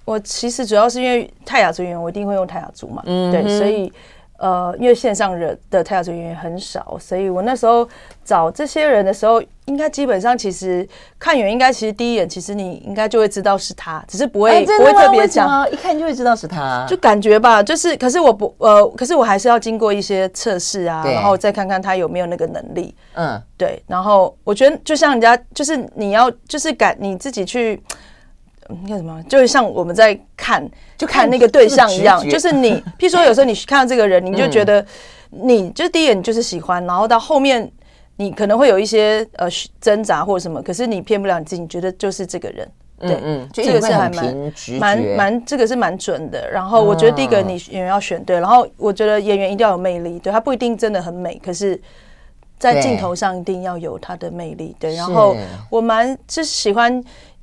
[0.04, 3.92] 我其实主要是因为泰雅族演员，我一定会用泰雅族嘛，嗯、对，所以
[4.38, 7.88] 呃，因为线上人的泰雅族演员很少，所以我那时候
[8.24, 10.86] 找这些人的时候，应该基本上其实
[11.16, 27.80] 看演员，应该其实第一眼其实你应该就会知道是他，只是不会、啊、不会特别讲，一看就会知道是他，就感觉吧，就是可是我不呃，可是我还是要经过一些测试啊，然后再看看他有没有那个能力，嗯，对，然后我觉得就像人家就是你要就是敢你自己去。
[28.68, 29.22] 你看什么？
[29.24, 34.84] 就是像我们在看，就看那个对象一样，就是你， 譬如说有时候你看到这个人，你就觉得，
[35.30, 37.70] 你就第一眼你就是喜欢，然后到后面
[38.16, 39.46] 你可能会有一些呃
[39.80, 42.70] 挣扎或者什么，可是你骗不了你自己，你觉得就是这个人，
[43.00, 46.48] 对，嗯，这个是还蛮蛮蛮，这个是蛮准的。
[46.50, 51.80] 然后我觉得第一个你演员要选对，然后我觉得演员一定要有魅力，对，他不一定真的很美，可是，
[52.58, 54.94] 在镜头上一定要有他的魅力，对。
[54.94, 55.36] 然后
[55.68, 57.02] 我蛮就是喜欢。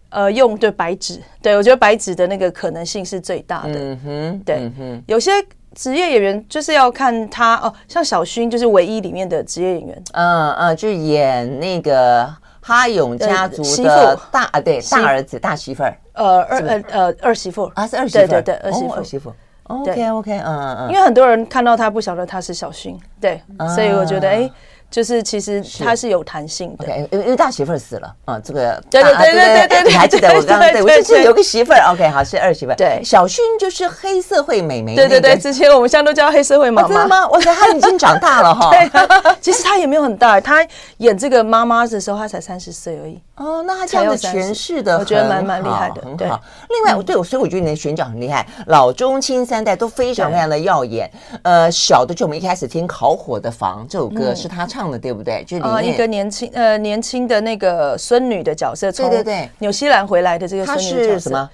[0.09, 3.73] 呃，用对白纸，对，我觉得白纸的那个可能性是最大的。
[3.73, 5.31] 嗯哼，对，嗯、哼有些
[5.75, 10.03] 职业演员就是要看他哦，像小薰就是唯一里面的职业演员。
[10.13, 12.27] 嗯嗯，就演那个
[12.59, 15.95] 哈勇家族的大啊，对，大儿子大媳妇儿。
[16.13, 19.33] 呃，二呃呃二媳妇啊，是二媳妇，对对对，二媳妇二媳妇。
[19.65, 23.39] OK OK，嗯嗯，因为很多人看到他不晓得他是小薰，对，
[23.75, 24.49] 所以我觉得哎。
[24.89, 36.81] 就是其实它是有弹性的，因为因为大媳妇儿死了啊，这个对对对对对，你还记得我刚刚对我就是有个媳妇儿，OK 好是二媳妇儿，对，小薰就是黑社会美眉，对对对，之前我们现在都叫黑社会妈。
[36.81, 37.27] 妈，真的吗？
[37.29, 40.65] 我觉得她已经长大了 哈，对，其实她也没有很大，她
[40.97, 46.41] 演这个妈妈的时候她才三十岁而已，哦，那她这样子诠释的我觉得蛮蛮厉害的，很好。
[46.69, 51.07] 另外，对我，所以我觉得你的选角很厉害，老中青三代都非常非常的耀眼，
[51.43, 54.78] 呃，小的就我们一开始听《烤火的房》这首歌是她唱。
[54.79, 55.43] 唱的对不对？
[55.45, 61.49] 就里面一个年轻呃年轻的那个孙女的角色，从对对对纽西兰回来的这个孙女角色，是什么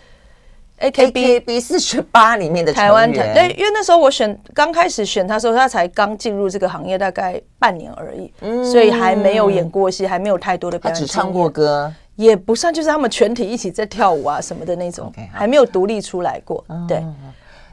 [0.79, 3.33] ？AKB B 四十八里面的台湾团。
[3.33, 8.31] 对，因为那时候我选刚开始选他时候，他才刚进入这个行业，大概半年而已，
[8.63, 10.99] 所以还没有演过戏，还没有太多的表演。
[10.99, 16.63] 只唱过歌，也不算，就是他们全体一起在跳舞啊什么的那种，还没有独立出来过。
[16.87, 17.01] 对。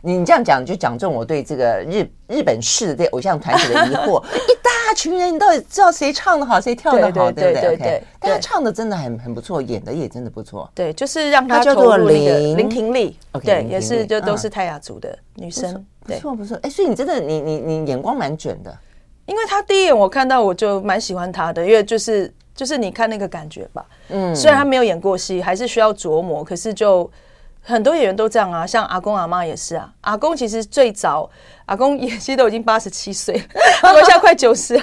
[0.05, 7.77] 你这样讲就讲中我对这个日日本式的这偶像团体的疑惑， 一大群人，你到底知道谁唱的好，谁跳的好，对不对？
[7.77, 10.69] 对，但他唱的真的很很不错，演的也真的不错。
[10.75, 12.57] 对，就是让他叫做林。
[12.57, 16.59] 林婷丽，对，也是就都是泰雅族的女生，不错不错。
[16.63, 18.77] 哎，所以你真的你你你眼光蛮准的，
[19.27, 27.09] 因为他第一眼我看到我就蛮喜欢他的，因为就是就是你看那个感觉吧，嗯，虽然他没有演过戏，还是需要琢磨，可是就。
[27.63, 29.91] 很多演员都这样啊，像阿公阿妈也是啊。
[30.03, 31.31] 阿公其实最早，
[31.67, 33.35] 阿公演戏都已经八十七岁，
[33.83, 34.81] 阿公现在快九十。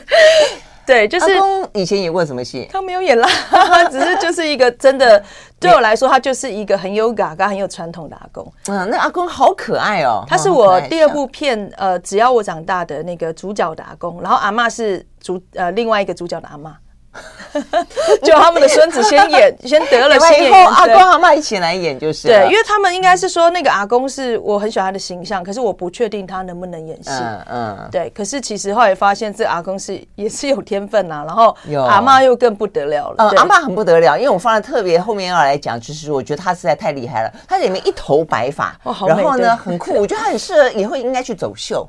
[0.86, 2.68] 对，就是阿公以前演过什么戏？
[2.72, 3.28] 他没有演啦，
[3.92, 5.24] 只是就是一个真的，
[5.60, 8.52] 对我来说，他就是一个很有嘎嘎、很有传统的阿公。
[8.66, 10.24] 嗯，那阿公好可爱哦。
[10.28, 16.76] 他是我第二部片呃，只要我长大的那个主角的阿公，然后阿妈是主呃另外一个主角的阿妈。
[18.24, 22.28] 就他们的孙子先演， 先得了先演，以后阿公阿妈一起来演就是。
[22.28, 27.10] 对，因为他们应该是说那个阿公是我很喜欢他的形象，可是我不确定他能不能演戏。
[27.10, 27.90] 嗯嗯。
[27.92, 33.16] 对，可是其实后来发现这阿公是也是有天分呐、啊，然后阿妈又更不得了了。
[33.18, 41.88] 嗯，阿妈很不得了，因为我放在特别后面要来讲，就是我觉得他实在太厉害了，他里面一头白发，哦、然后呢很酷，我觉得他很适合以后应该去走秀。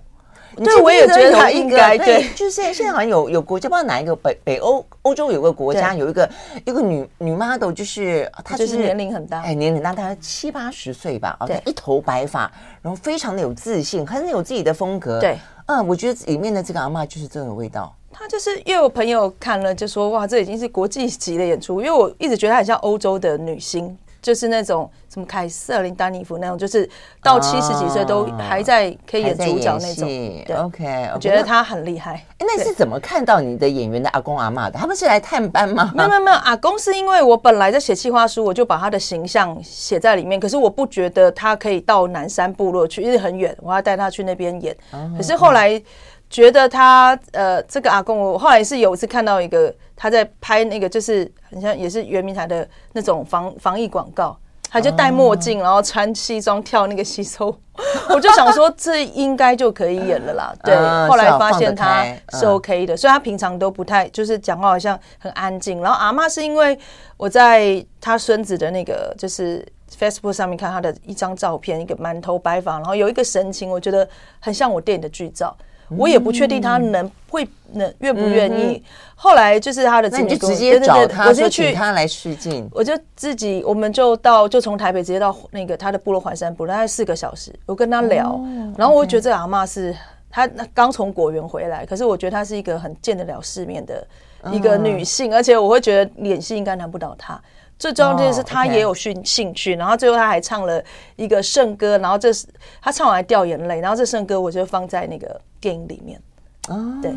[0.64, 6.28] 对，我也觉得他应该对，就是现在好像有有国家，不知道哪一个北北欧欧洲有个国家有一个
[6.66, 12.50] 一个女女 model，就是她就是年龄很大，哎，年龄很大，大概七八十岁吧，啊，一头白发，
[12.82, 15.18] 然后非常的有自信，很有自己的风格。
[15.18, 17.94] 对，嗯，我觉得里面的这个阿嬷就是这个味道。
[18.12, 23.96] 她就是因为我朋友看了就说哇，这已经是国际级的演出，因为我一直觉得她很像欧洲的女星。
[24.22, 26.88] 就是那种什么凯瑟琳丹尼弗那种，就是
[27.22, 30.06] 到七十几岁都还在可以演主角那种。
[30.46, 32.24] 对，OK，我觉得他很厉害。
[32.38, 34.78] 哎，那是怎么看到你的演员的阿公阿妈的？
[34.78, 35.92] 他们是来探班吗？
[35.94, 40.38] 没有没有没有，阿公是因为我本来在写企划书，我就把他的形象写在里面。
[40.38, 44.76] 可是我不觉得他可以到南山部落去，因为很远，我要带他去那边演。
[45.16, 45.82] 可是后来。
[46.30, 54.38] 觉得他呃，这个阿公，我后来是有一次看到一个他在拍那个，就是很像也是圆明台的那种防防疫广告，
[54.70, 57.46] 他就戴墨镜，然后穿西装跳那个西收，
[58.14, 60.54] 我就想说这应该就可以演了啦。
[60.62, 60.76] 对，
[61.08, 62.06] 后来发现他
[62.38, 65.82] 是 OK 的，所以他平常都不太就是讲话好像很安静。
[65.82, 66.78] 然后阿嬷是因为
[67.16, 69.66] 我在他孙子的那个就是
[69.98, 75.56] Facebook 上面看他的一张照片，一个满头白发，然后有一个神情，我觉得很像我电影的剧照。
[75.96, 78.82] 我也不确定他能会能愿不愿意。
[79.14, 82.68] 后来就是他的那你就直接找他，我就去他来试镜。
[82.72, 87.52] 我就自己，我们就到，就从台北直接到那个他的部落环山部，大概四个小时。
[87.66, 88.40] 我跟他聊，
[88.78, 89.94] 然后我觉得这个阿嬷是
[90.30, 94.06] 她刚从果园回来，可是我觉得她是一个很见得了世面的
[94.52, 97.40] 一个女性，而且我会觉得演戏应该难不倒她。
[97.80, 100.84] 最重要的是，他也有兴兴趣，然后最后他还唱了
[101.16, 102.46] 一个圣歌，然后这是
[102.82, 106.20] 他唱完还掉眼泪，然后这圣歌我就放在那个电影里面。
[106.68, 107.10] 哦，对，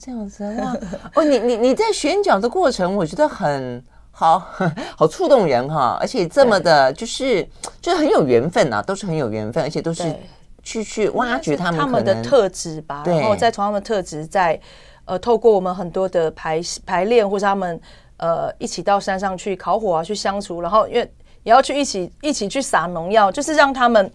[0.00, 0.72] 这样子哇！
[1.16, 4.38] 哦，你你你在选角的过程，我觉得很好，
[4.96, 7.42] 好触动人哈，而且这么的，就是
[7.80, 10.04] 就是很有缘分呐，都是很有缘分，而且都是
[10.62, 14.58] 去去挖掘他们他们的特质吧，然后再从他们的特质再
[15.06, 17.80] 呃透过我们很多的排排练或者他们。
[18.16, 21.00] 呃，一起到山上去烤火啊，去相处，然后因为
[21.42, 24.10] 也要去一起一起去撒农药，就是让他们，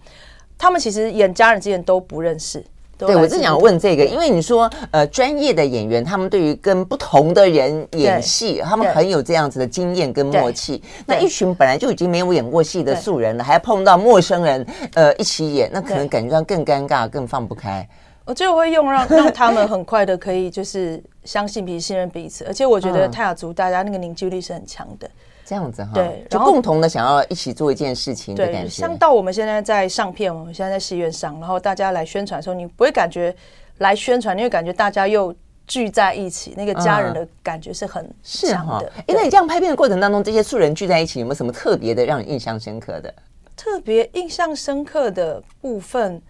[0.58, 2.64] 他们其实演家人之间都不认识。
[2.98, 10.82] 对，我正想问这个，因为你说呃，专业的演员，他们对于跟不同的人演戏，他们很有这样子的经验跟默契。
[11.06, 17.88] 那一群本来就已经没有演过戏的素人了，还碰到陌生人，呃，一起演，那可能感觉上更尴尬，更放不开。
[18.30, 25.10] 我就会用让 让他们很快的可以就是相信彼此、信任彼此，而且我觉得泰雅族大家那个凝聚力是很强的，
[25.44, 25.90] 这样子哈。
[25.94, 28.68] 对，就共同的想要一起做一件事情的感觉。
[28.68, 33.34] 像到我们现在在上片，我们现在在戏院上，然后大家来宣传的时候，你不会感觉
[33.78, 35.34] 来宣传，你会感觉大家又
[35.66, 38.92] 聚在一起，那个家人的感觉是很强的。
[38.98, 43.12] 哎，那你这样拍片的过程当中，这些素人聚在一起，有没有什么特别的让你印象深刻的？
[43.56, 46.22] 特别印象深刻的部分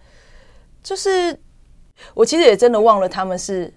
[0.81, 1.39] 就是。
[2.13, 3.73] 我其实也真的忘了他们是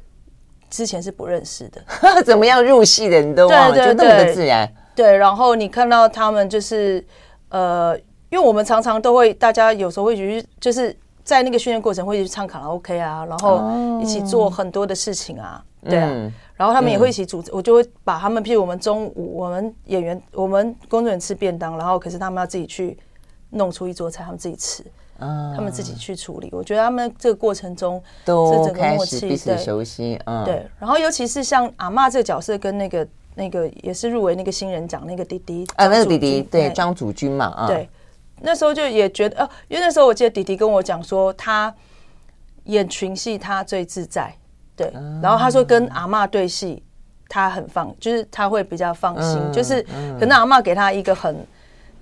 [0.71, 1.83] 之前是不认识的，
[2.25, 4.71] 怎么样入戏的你都忘了，就那么的自然。
[4.95, 7.05] 对，然后你看到他们就是
[7.49, 7.97] 呃，
[8.31, 16.09] 因为我们常常都会，大家有时候会去，就是在那个训练过程会去唱卡拉 OK 啊，然后一起做很多的事情啊，对啊。
[16.57, 22.97] 然后他们也会一起组织，我就会把他们，譬如我们中午我们演员我们工作人员吃便当，然后可是他们要自己去
[23.51, 24.85] 弄出一桌菜，他们自己吃。
[25.19, 30.67] 他们自己去处理，我觉得他们这个过程中都开始彼此熟悉，嗯，对。
[30.79, 37.89] 然后尤其是像阿嬷这个角色，跟那个那个也是入围那个新人奖那个弟弟，啊，那个弟弟对张祖君嘛，啊，对。
[38.41, 41.73] 那时候就也觉得，哦，因为那时候我记得弟弟跟我讲说，他
[42.65, 44.35] 演群戏他最自在，
[44.77, 44.93] 对。
[45.23, 46.83] 然后他说跟阿嬷对戏，
[47.29, 49.81] 他很放，就是他会比较放心，就是
[50.19, 51.47] 可能阿嬷给他一个很。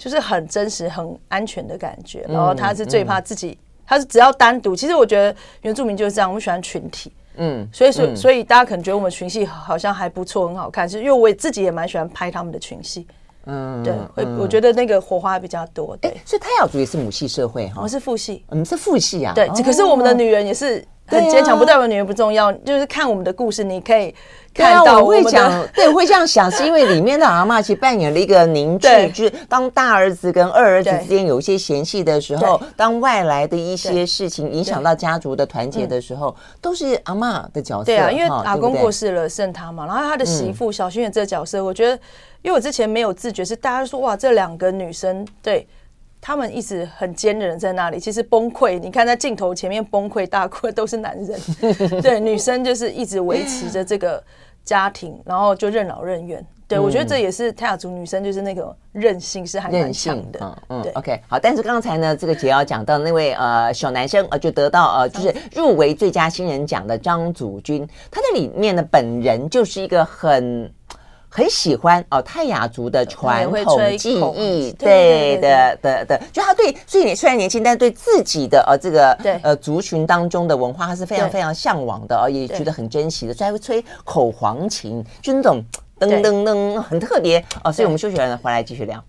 [0.02, 4.74] 就是很真实、很安全的感觉，然后他是最怕自己，他是只要单独。
[4.74, 13.06] 其实我觉得原住民就是这样，我们喜欢群体，嗯，所以所所以大家可能觉得我们群戏好像还不错，很好看，是因为我自己也蛮喜欢拍他们的群戏，
[13.46, 15.96] 嗯，对，会我觉得那个火花比较多。
[15.98, 24.14] 对，所以泰雅族也是母系社会哈，我是父系，我们是父系啊，对，可是我们的女人也是很坚强，不代表女人不重要，就是看我们的故事，你可以
[24.54, 37.84] 看到我会讲，对，我会这样想，是因为里面的阿嬷其实扮演了一个凝聚，就是当大儿子跟二儿子之间有一些嫌隙的时候，当外来的一些事情影响到家族的团结的时候，都是阿嬷的角色。
[37.84, 41.92] 对啊，因为阿公过世了，剩他嘛，然后他的媳妇小薰的这个角色，我觉得，
[42.40, 45.66] 因为我之前没有自觉，是大家说哇，这两个女生对。
[46.24, 48.78] 他们一直很坚韧在那里，其实崩溃。
[48.78, 51.38] 你看在镜头前面崩溃大哭的都是男人，
[52.00, 54.22] 对，女生就是一直维持着这个
[54.64, 56.46] 家庭，然后就任劳任怨。
[56.68, 60.38] 对，我觉得这也是泰雅族女生就是那个韧性是还蛮强的。
[60.40, 60.92] 嗯嗯，对。
[60.92, 61.38] OK，好。
[61.38, 70.72] 但是刚才呢，这个杰尧讲到那位呃小男生呃就得到呃就是入围最佳新人奖的张祖君，他在里面的本人就是一一个很。
[71.34, 79.12] 很喜欢哦，泰雅族的传统技艺，对的的的，就他对，所以你虽然年轻，但是对自己的呃这个
[79.42, 85.64] 呃族群当中的文化，他是非常非常向往的哦，也觉得很珍惜的，所以还会吹口簧琴，就那种
[85.98, 87.72] 噔噔噔，很特别哦。
[87.72, 89.02] 所以我们休息完了回来继续聊。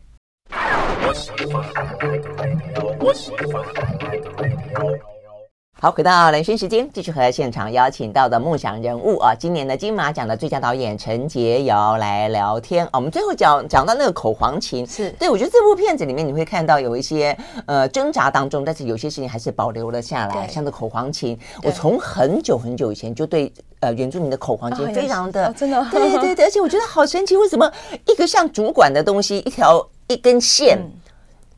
[5.84, 12.92] 好，回到人生时间，继续和现场邀请到的梦想人物啊，今年的金马奖的最佳导演陈洁瑶来聊天啊。
[12.94, 27.70] 我们最后讲讲到那个口簧琴，是对，我觉得这部片子里面你会看到有一些呃挣扎当中，但是有些事情还是保留了下来，像这口簧琴，我从很久很久以前就对呃原住民的口簧琴非常的、哦、真的，对对对，而且我觉得好神奇，为什么
[28.08, 30.78] 一个像主管的东西，一条一根线。
[30.80, 30.90] 嗯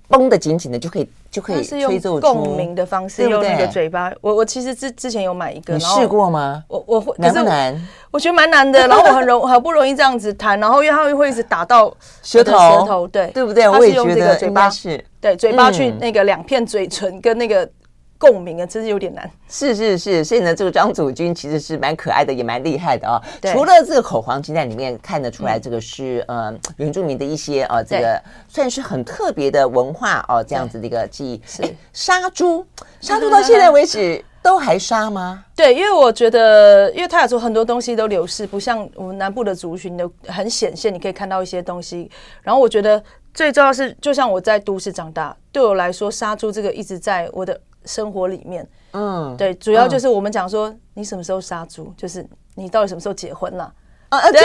[0.07, 4.09] 绷得紧紧的就可以，就可以吹奏出共鸣的方式，用那个嘴巴。
[4.21, 6.63] 我我其实之之前有买一个，你试过吗？
[6.69, 7.87] 我我会难不难？
[8.09, 8.79] 我觉得蛮难的。
[8.87, 13.67] 然后我很容好不容易这样子弹，然后因为它会一直打到舌头，舌头对对不对？
[13.67, 17.69] 我也觉得嘴巴是对嘴巴去那个两片嘴唇跟那个。
[18.17, 19.29] 共鸣啊，真是有点难。
[19.49, 23.51] 是是是，所以呢，这个张祖君其实是蛮可爱的，也蛮厉害的啊、哦。
[23.51, 31.41] 除了这个口簧琴在里面看得出来，这个是、嗯、呃原住民的一些呃这个算是很特别的文化哦，这样子的一个记忆。
[31.45, 31.61] 是
[31.93, 32.65] 杀猪，
[33.01, 35.43] 杀猪到现在为止都还杀吗？
[35.55, 42.09] 对，因为我觉得，因为泰雅族很多东西都流失，不像我们南部的族群的很显现，你可以看到一些东西。
[42.41, 43.01] 然后我觉得
[43.33, 47.59] 最重要是，就像我在都市长大，对我来说，杀猪这个一直在我的。
[47.85, 52.25] 生活里面，嗯，对，主要就是我们讲说，你什么时候杀猪，就是
[52.55, 53.71] 你到底什么时候结婚了？
[54.09, 54.39] 啊， 对，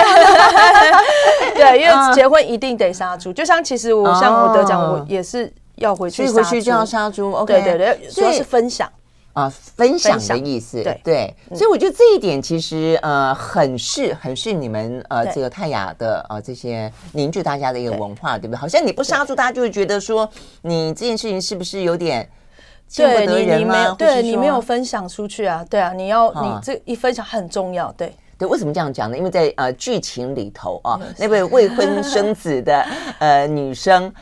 [1.55, 3.31] 对，因为结婚一定得杀猪。
[3.33, 7.31] 就像其实我像我得奖，我也是要回去，回去就要杀猪。
[7.33, 8.91] OK，对对对，主要是分享
[9.35, 10.83] 啊，分享的意思。
[10.83, 18.57] 对对，所以我觉得这一点其实呃很是很是你们呃这个泰雅的呃这些凝聚大家的一个文化，对不对？
[18.57, 20.29] 好像你不杀猪，大家就会觉得说
[20.63, 22.29] 你这件事情是不是有点。
[22.97, 25.65] 对你，你没有，对你没有分享出去啊？
[25.71, 27.93] 对啊，你要你这一分享很重要。
[27.93, 29.17] 对对，为什么这样讲呢？
[29.17, 32.85] 因为在呃剧情里头啊，那位未婚生子的
[33.21, 34.13] 呃女生。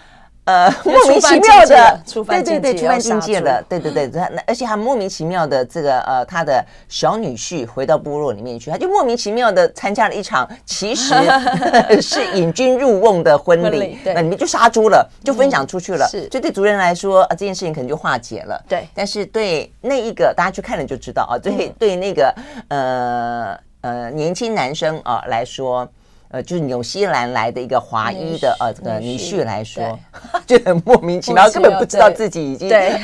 [0.48, 11.14] 呃， 莫名其妙的，对对对，触犯境界了，对对对，他而且还莫名其妙的这个呃，他的小女婿回到部落里面去，他就莫名其妙的参加了一场其实
[12.00, 22.34] 是引君入瓮的婚礼，那里面就杀猪了，就分享出去了，是，就对族人来说啊，这件事情可能就化解了，对，但是对那一个大家去看了就知道啊，对对那个
[22.68, 25.86] 呃呃年轻男生啊来说。
[26.30, 29.98] 呃，就是纽西兰来的一个华裔的呃这个女婿来说，
[30.46, 33.00] 就很莫名其妙，根本不知道自己已经对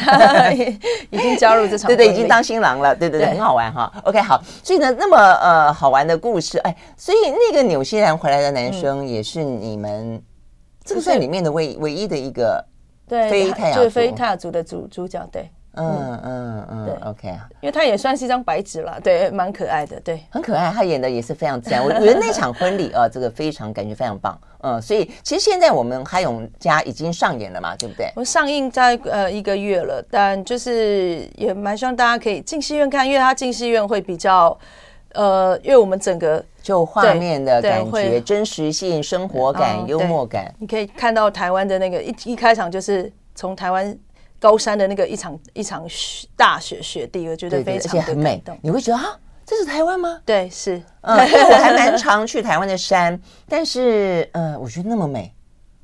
[1.10, 3.90] 已经加入这场， 对对，已经当新郎了，对对对，很好玩哈。
[4.04, 10.22] OK，好，所以呢，那么呃好玩的故事，哎，所以那个纽西兰回来的男生也是你们
[10.84, 12.62] 这个算里面的唯唯一的一个
[13.08, 15.50] 对非泰雅族，非泰雅族的主主角，对。
[15.76, 21.84] 嗯嗯嗯，对，OK 啊，因为他也算是一张白纸了，对，蛮可爱的，对，很可爱，他演的也是非常自然。
[21.84, 28.10] 我觉得那场婚礼啊，这个非常感觉非常棒，嗯，所以其实现在我们海勇家已经上演了嘛，对不对？
[28.14, 34.56] 我上映在呃一个月了，但就是也蛮希望大家可以进戏院看，因为他进戏院会比较
[35.14, 43.96] 呃，因为我们整个就画面的感觉、真实性、生活感、幽默感，你可以看到台湾的那个一一开场就是从台湾。
[44.40, 48.42] 高山的那个一场一场雪大雪雪地，我觉得非常的美。
[48.60, 50.20] 你会觉得啊，这是台湾吗？
[50.24, 50.80] 对，是。
[51.02, 51.16] 嗯，
[51.50, 53.18] 我还蛮常去台湾的山，
[53.48, 55.32] 但是呃，我觉得那么美。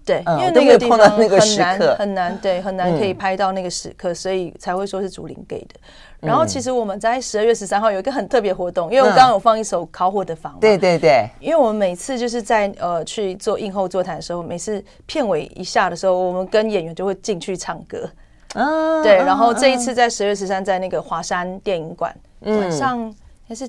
[0.03, 5.75] 对，因为那个地方很难很难，对，很难可以拍到那个时刻，所以才会说是竹林给的。
[6.21, 10.59] 然后其实我们在十二月十三号有一个很特别活动，因为我刚刚有放一首烤火的房。
[10.59, 11.29] 对对对。
[11.39, 18.11] 因为我们每次就是在呃去做映后座谈的时候，每次片尾一下的时候，我们跟演员就会进去唱歌。
[18.55, 23.15] 嗯，对，然后这一次在十月十三，在那个华山电影馆，晚上
[23.49, 23.69] 还是。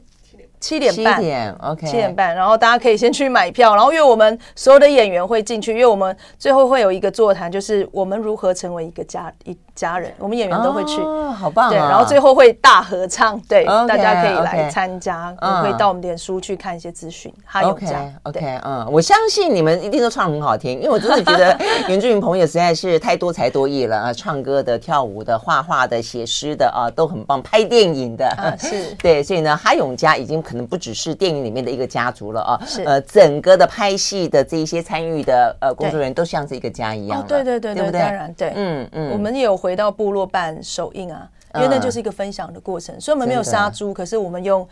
[0.61, 9.57] 七点半，七点，OK，七点半，然后大家可以先去买票，然后因为我们所有的演员会进去，因为我们最后会有一个座谈，就是我们如何成为一个家一。
[9.75, 11.69] 家人，我们演员都会去，哦、好棒、啊！
[11.69, 17.33] 对，然后最后会大合唱，对，okay, 大家可以来参加，可、okay, 以到我们脸书去看一些资讯。
[17.45, 21.57] 哈永家，OK，嗯，我相信你们一定都唱很好听，因为我真的觉得
[21.87, 28.93] 原住民朋友实在是太多才多艺了啊，唱歌的、跳舞的、画画的、写诗的啊，都很棒，拍电影的，啊、 是。
[29.01, 32.83] 对，所以呢，哈永家已经可能不只是电影里面的一个家族了啊，是。
[32.83, 38.01] 呃，整个的拍戏的这一些参与的呃工作人员都像是一个家一样、哦，对对对对，对不对？
[38.01, 40.61] 当然对，嗯嗯，我们也有回到部落办。
[40.63, 44.67] 首映啊，因为那就是一个分享的过程，所以我们没有杀猪，可是我们用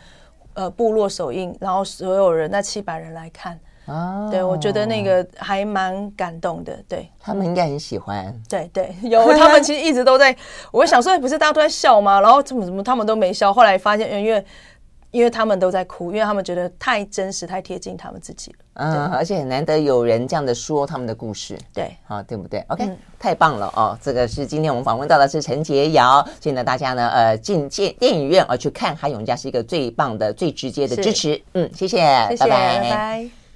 [0.54, 10.34] 呃部落首映，然后所有人那七百人来看，哦，对，我觉得那个还蛮感动的，对，他们应该很喜欢，对对，有他们其实一直都在，
[10.72, 12.20] 我想说不是大家都在笑吗？
[12.20, 14.44] 然后怎么怎么他们都没笑，后来发现因为。
[15.10, 18.58] 因为他们都在哭，因为他们觉得太真实、太贴近他们自己了。
[18.74, 21.58] 嗯，而且很难得有人这样的说他们的故事。
[21.74, 23.98] 对，好，对不对？OK，、嗯、太棒了哦！
[24.00, 31.40] 这个是今天我们访问到的是陈洁瑶，所以呢，大家呢，呃，进电电影院啊去看海永家是一个最棒的、最直接的支持。
[31.54, 31.98] 嗯，谢谢，
[32.30, 32.80] 谢谢，拜拜。
[32.80, 33.39] 拜拜。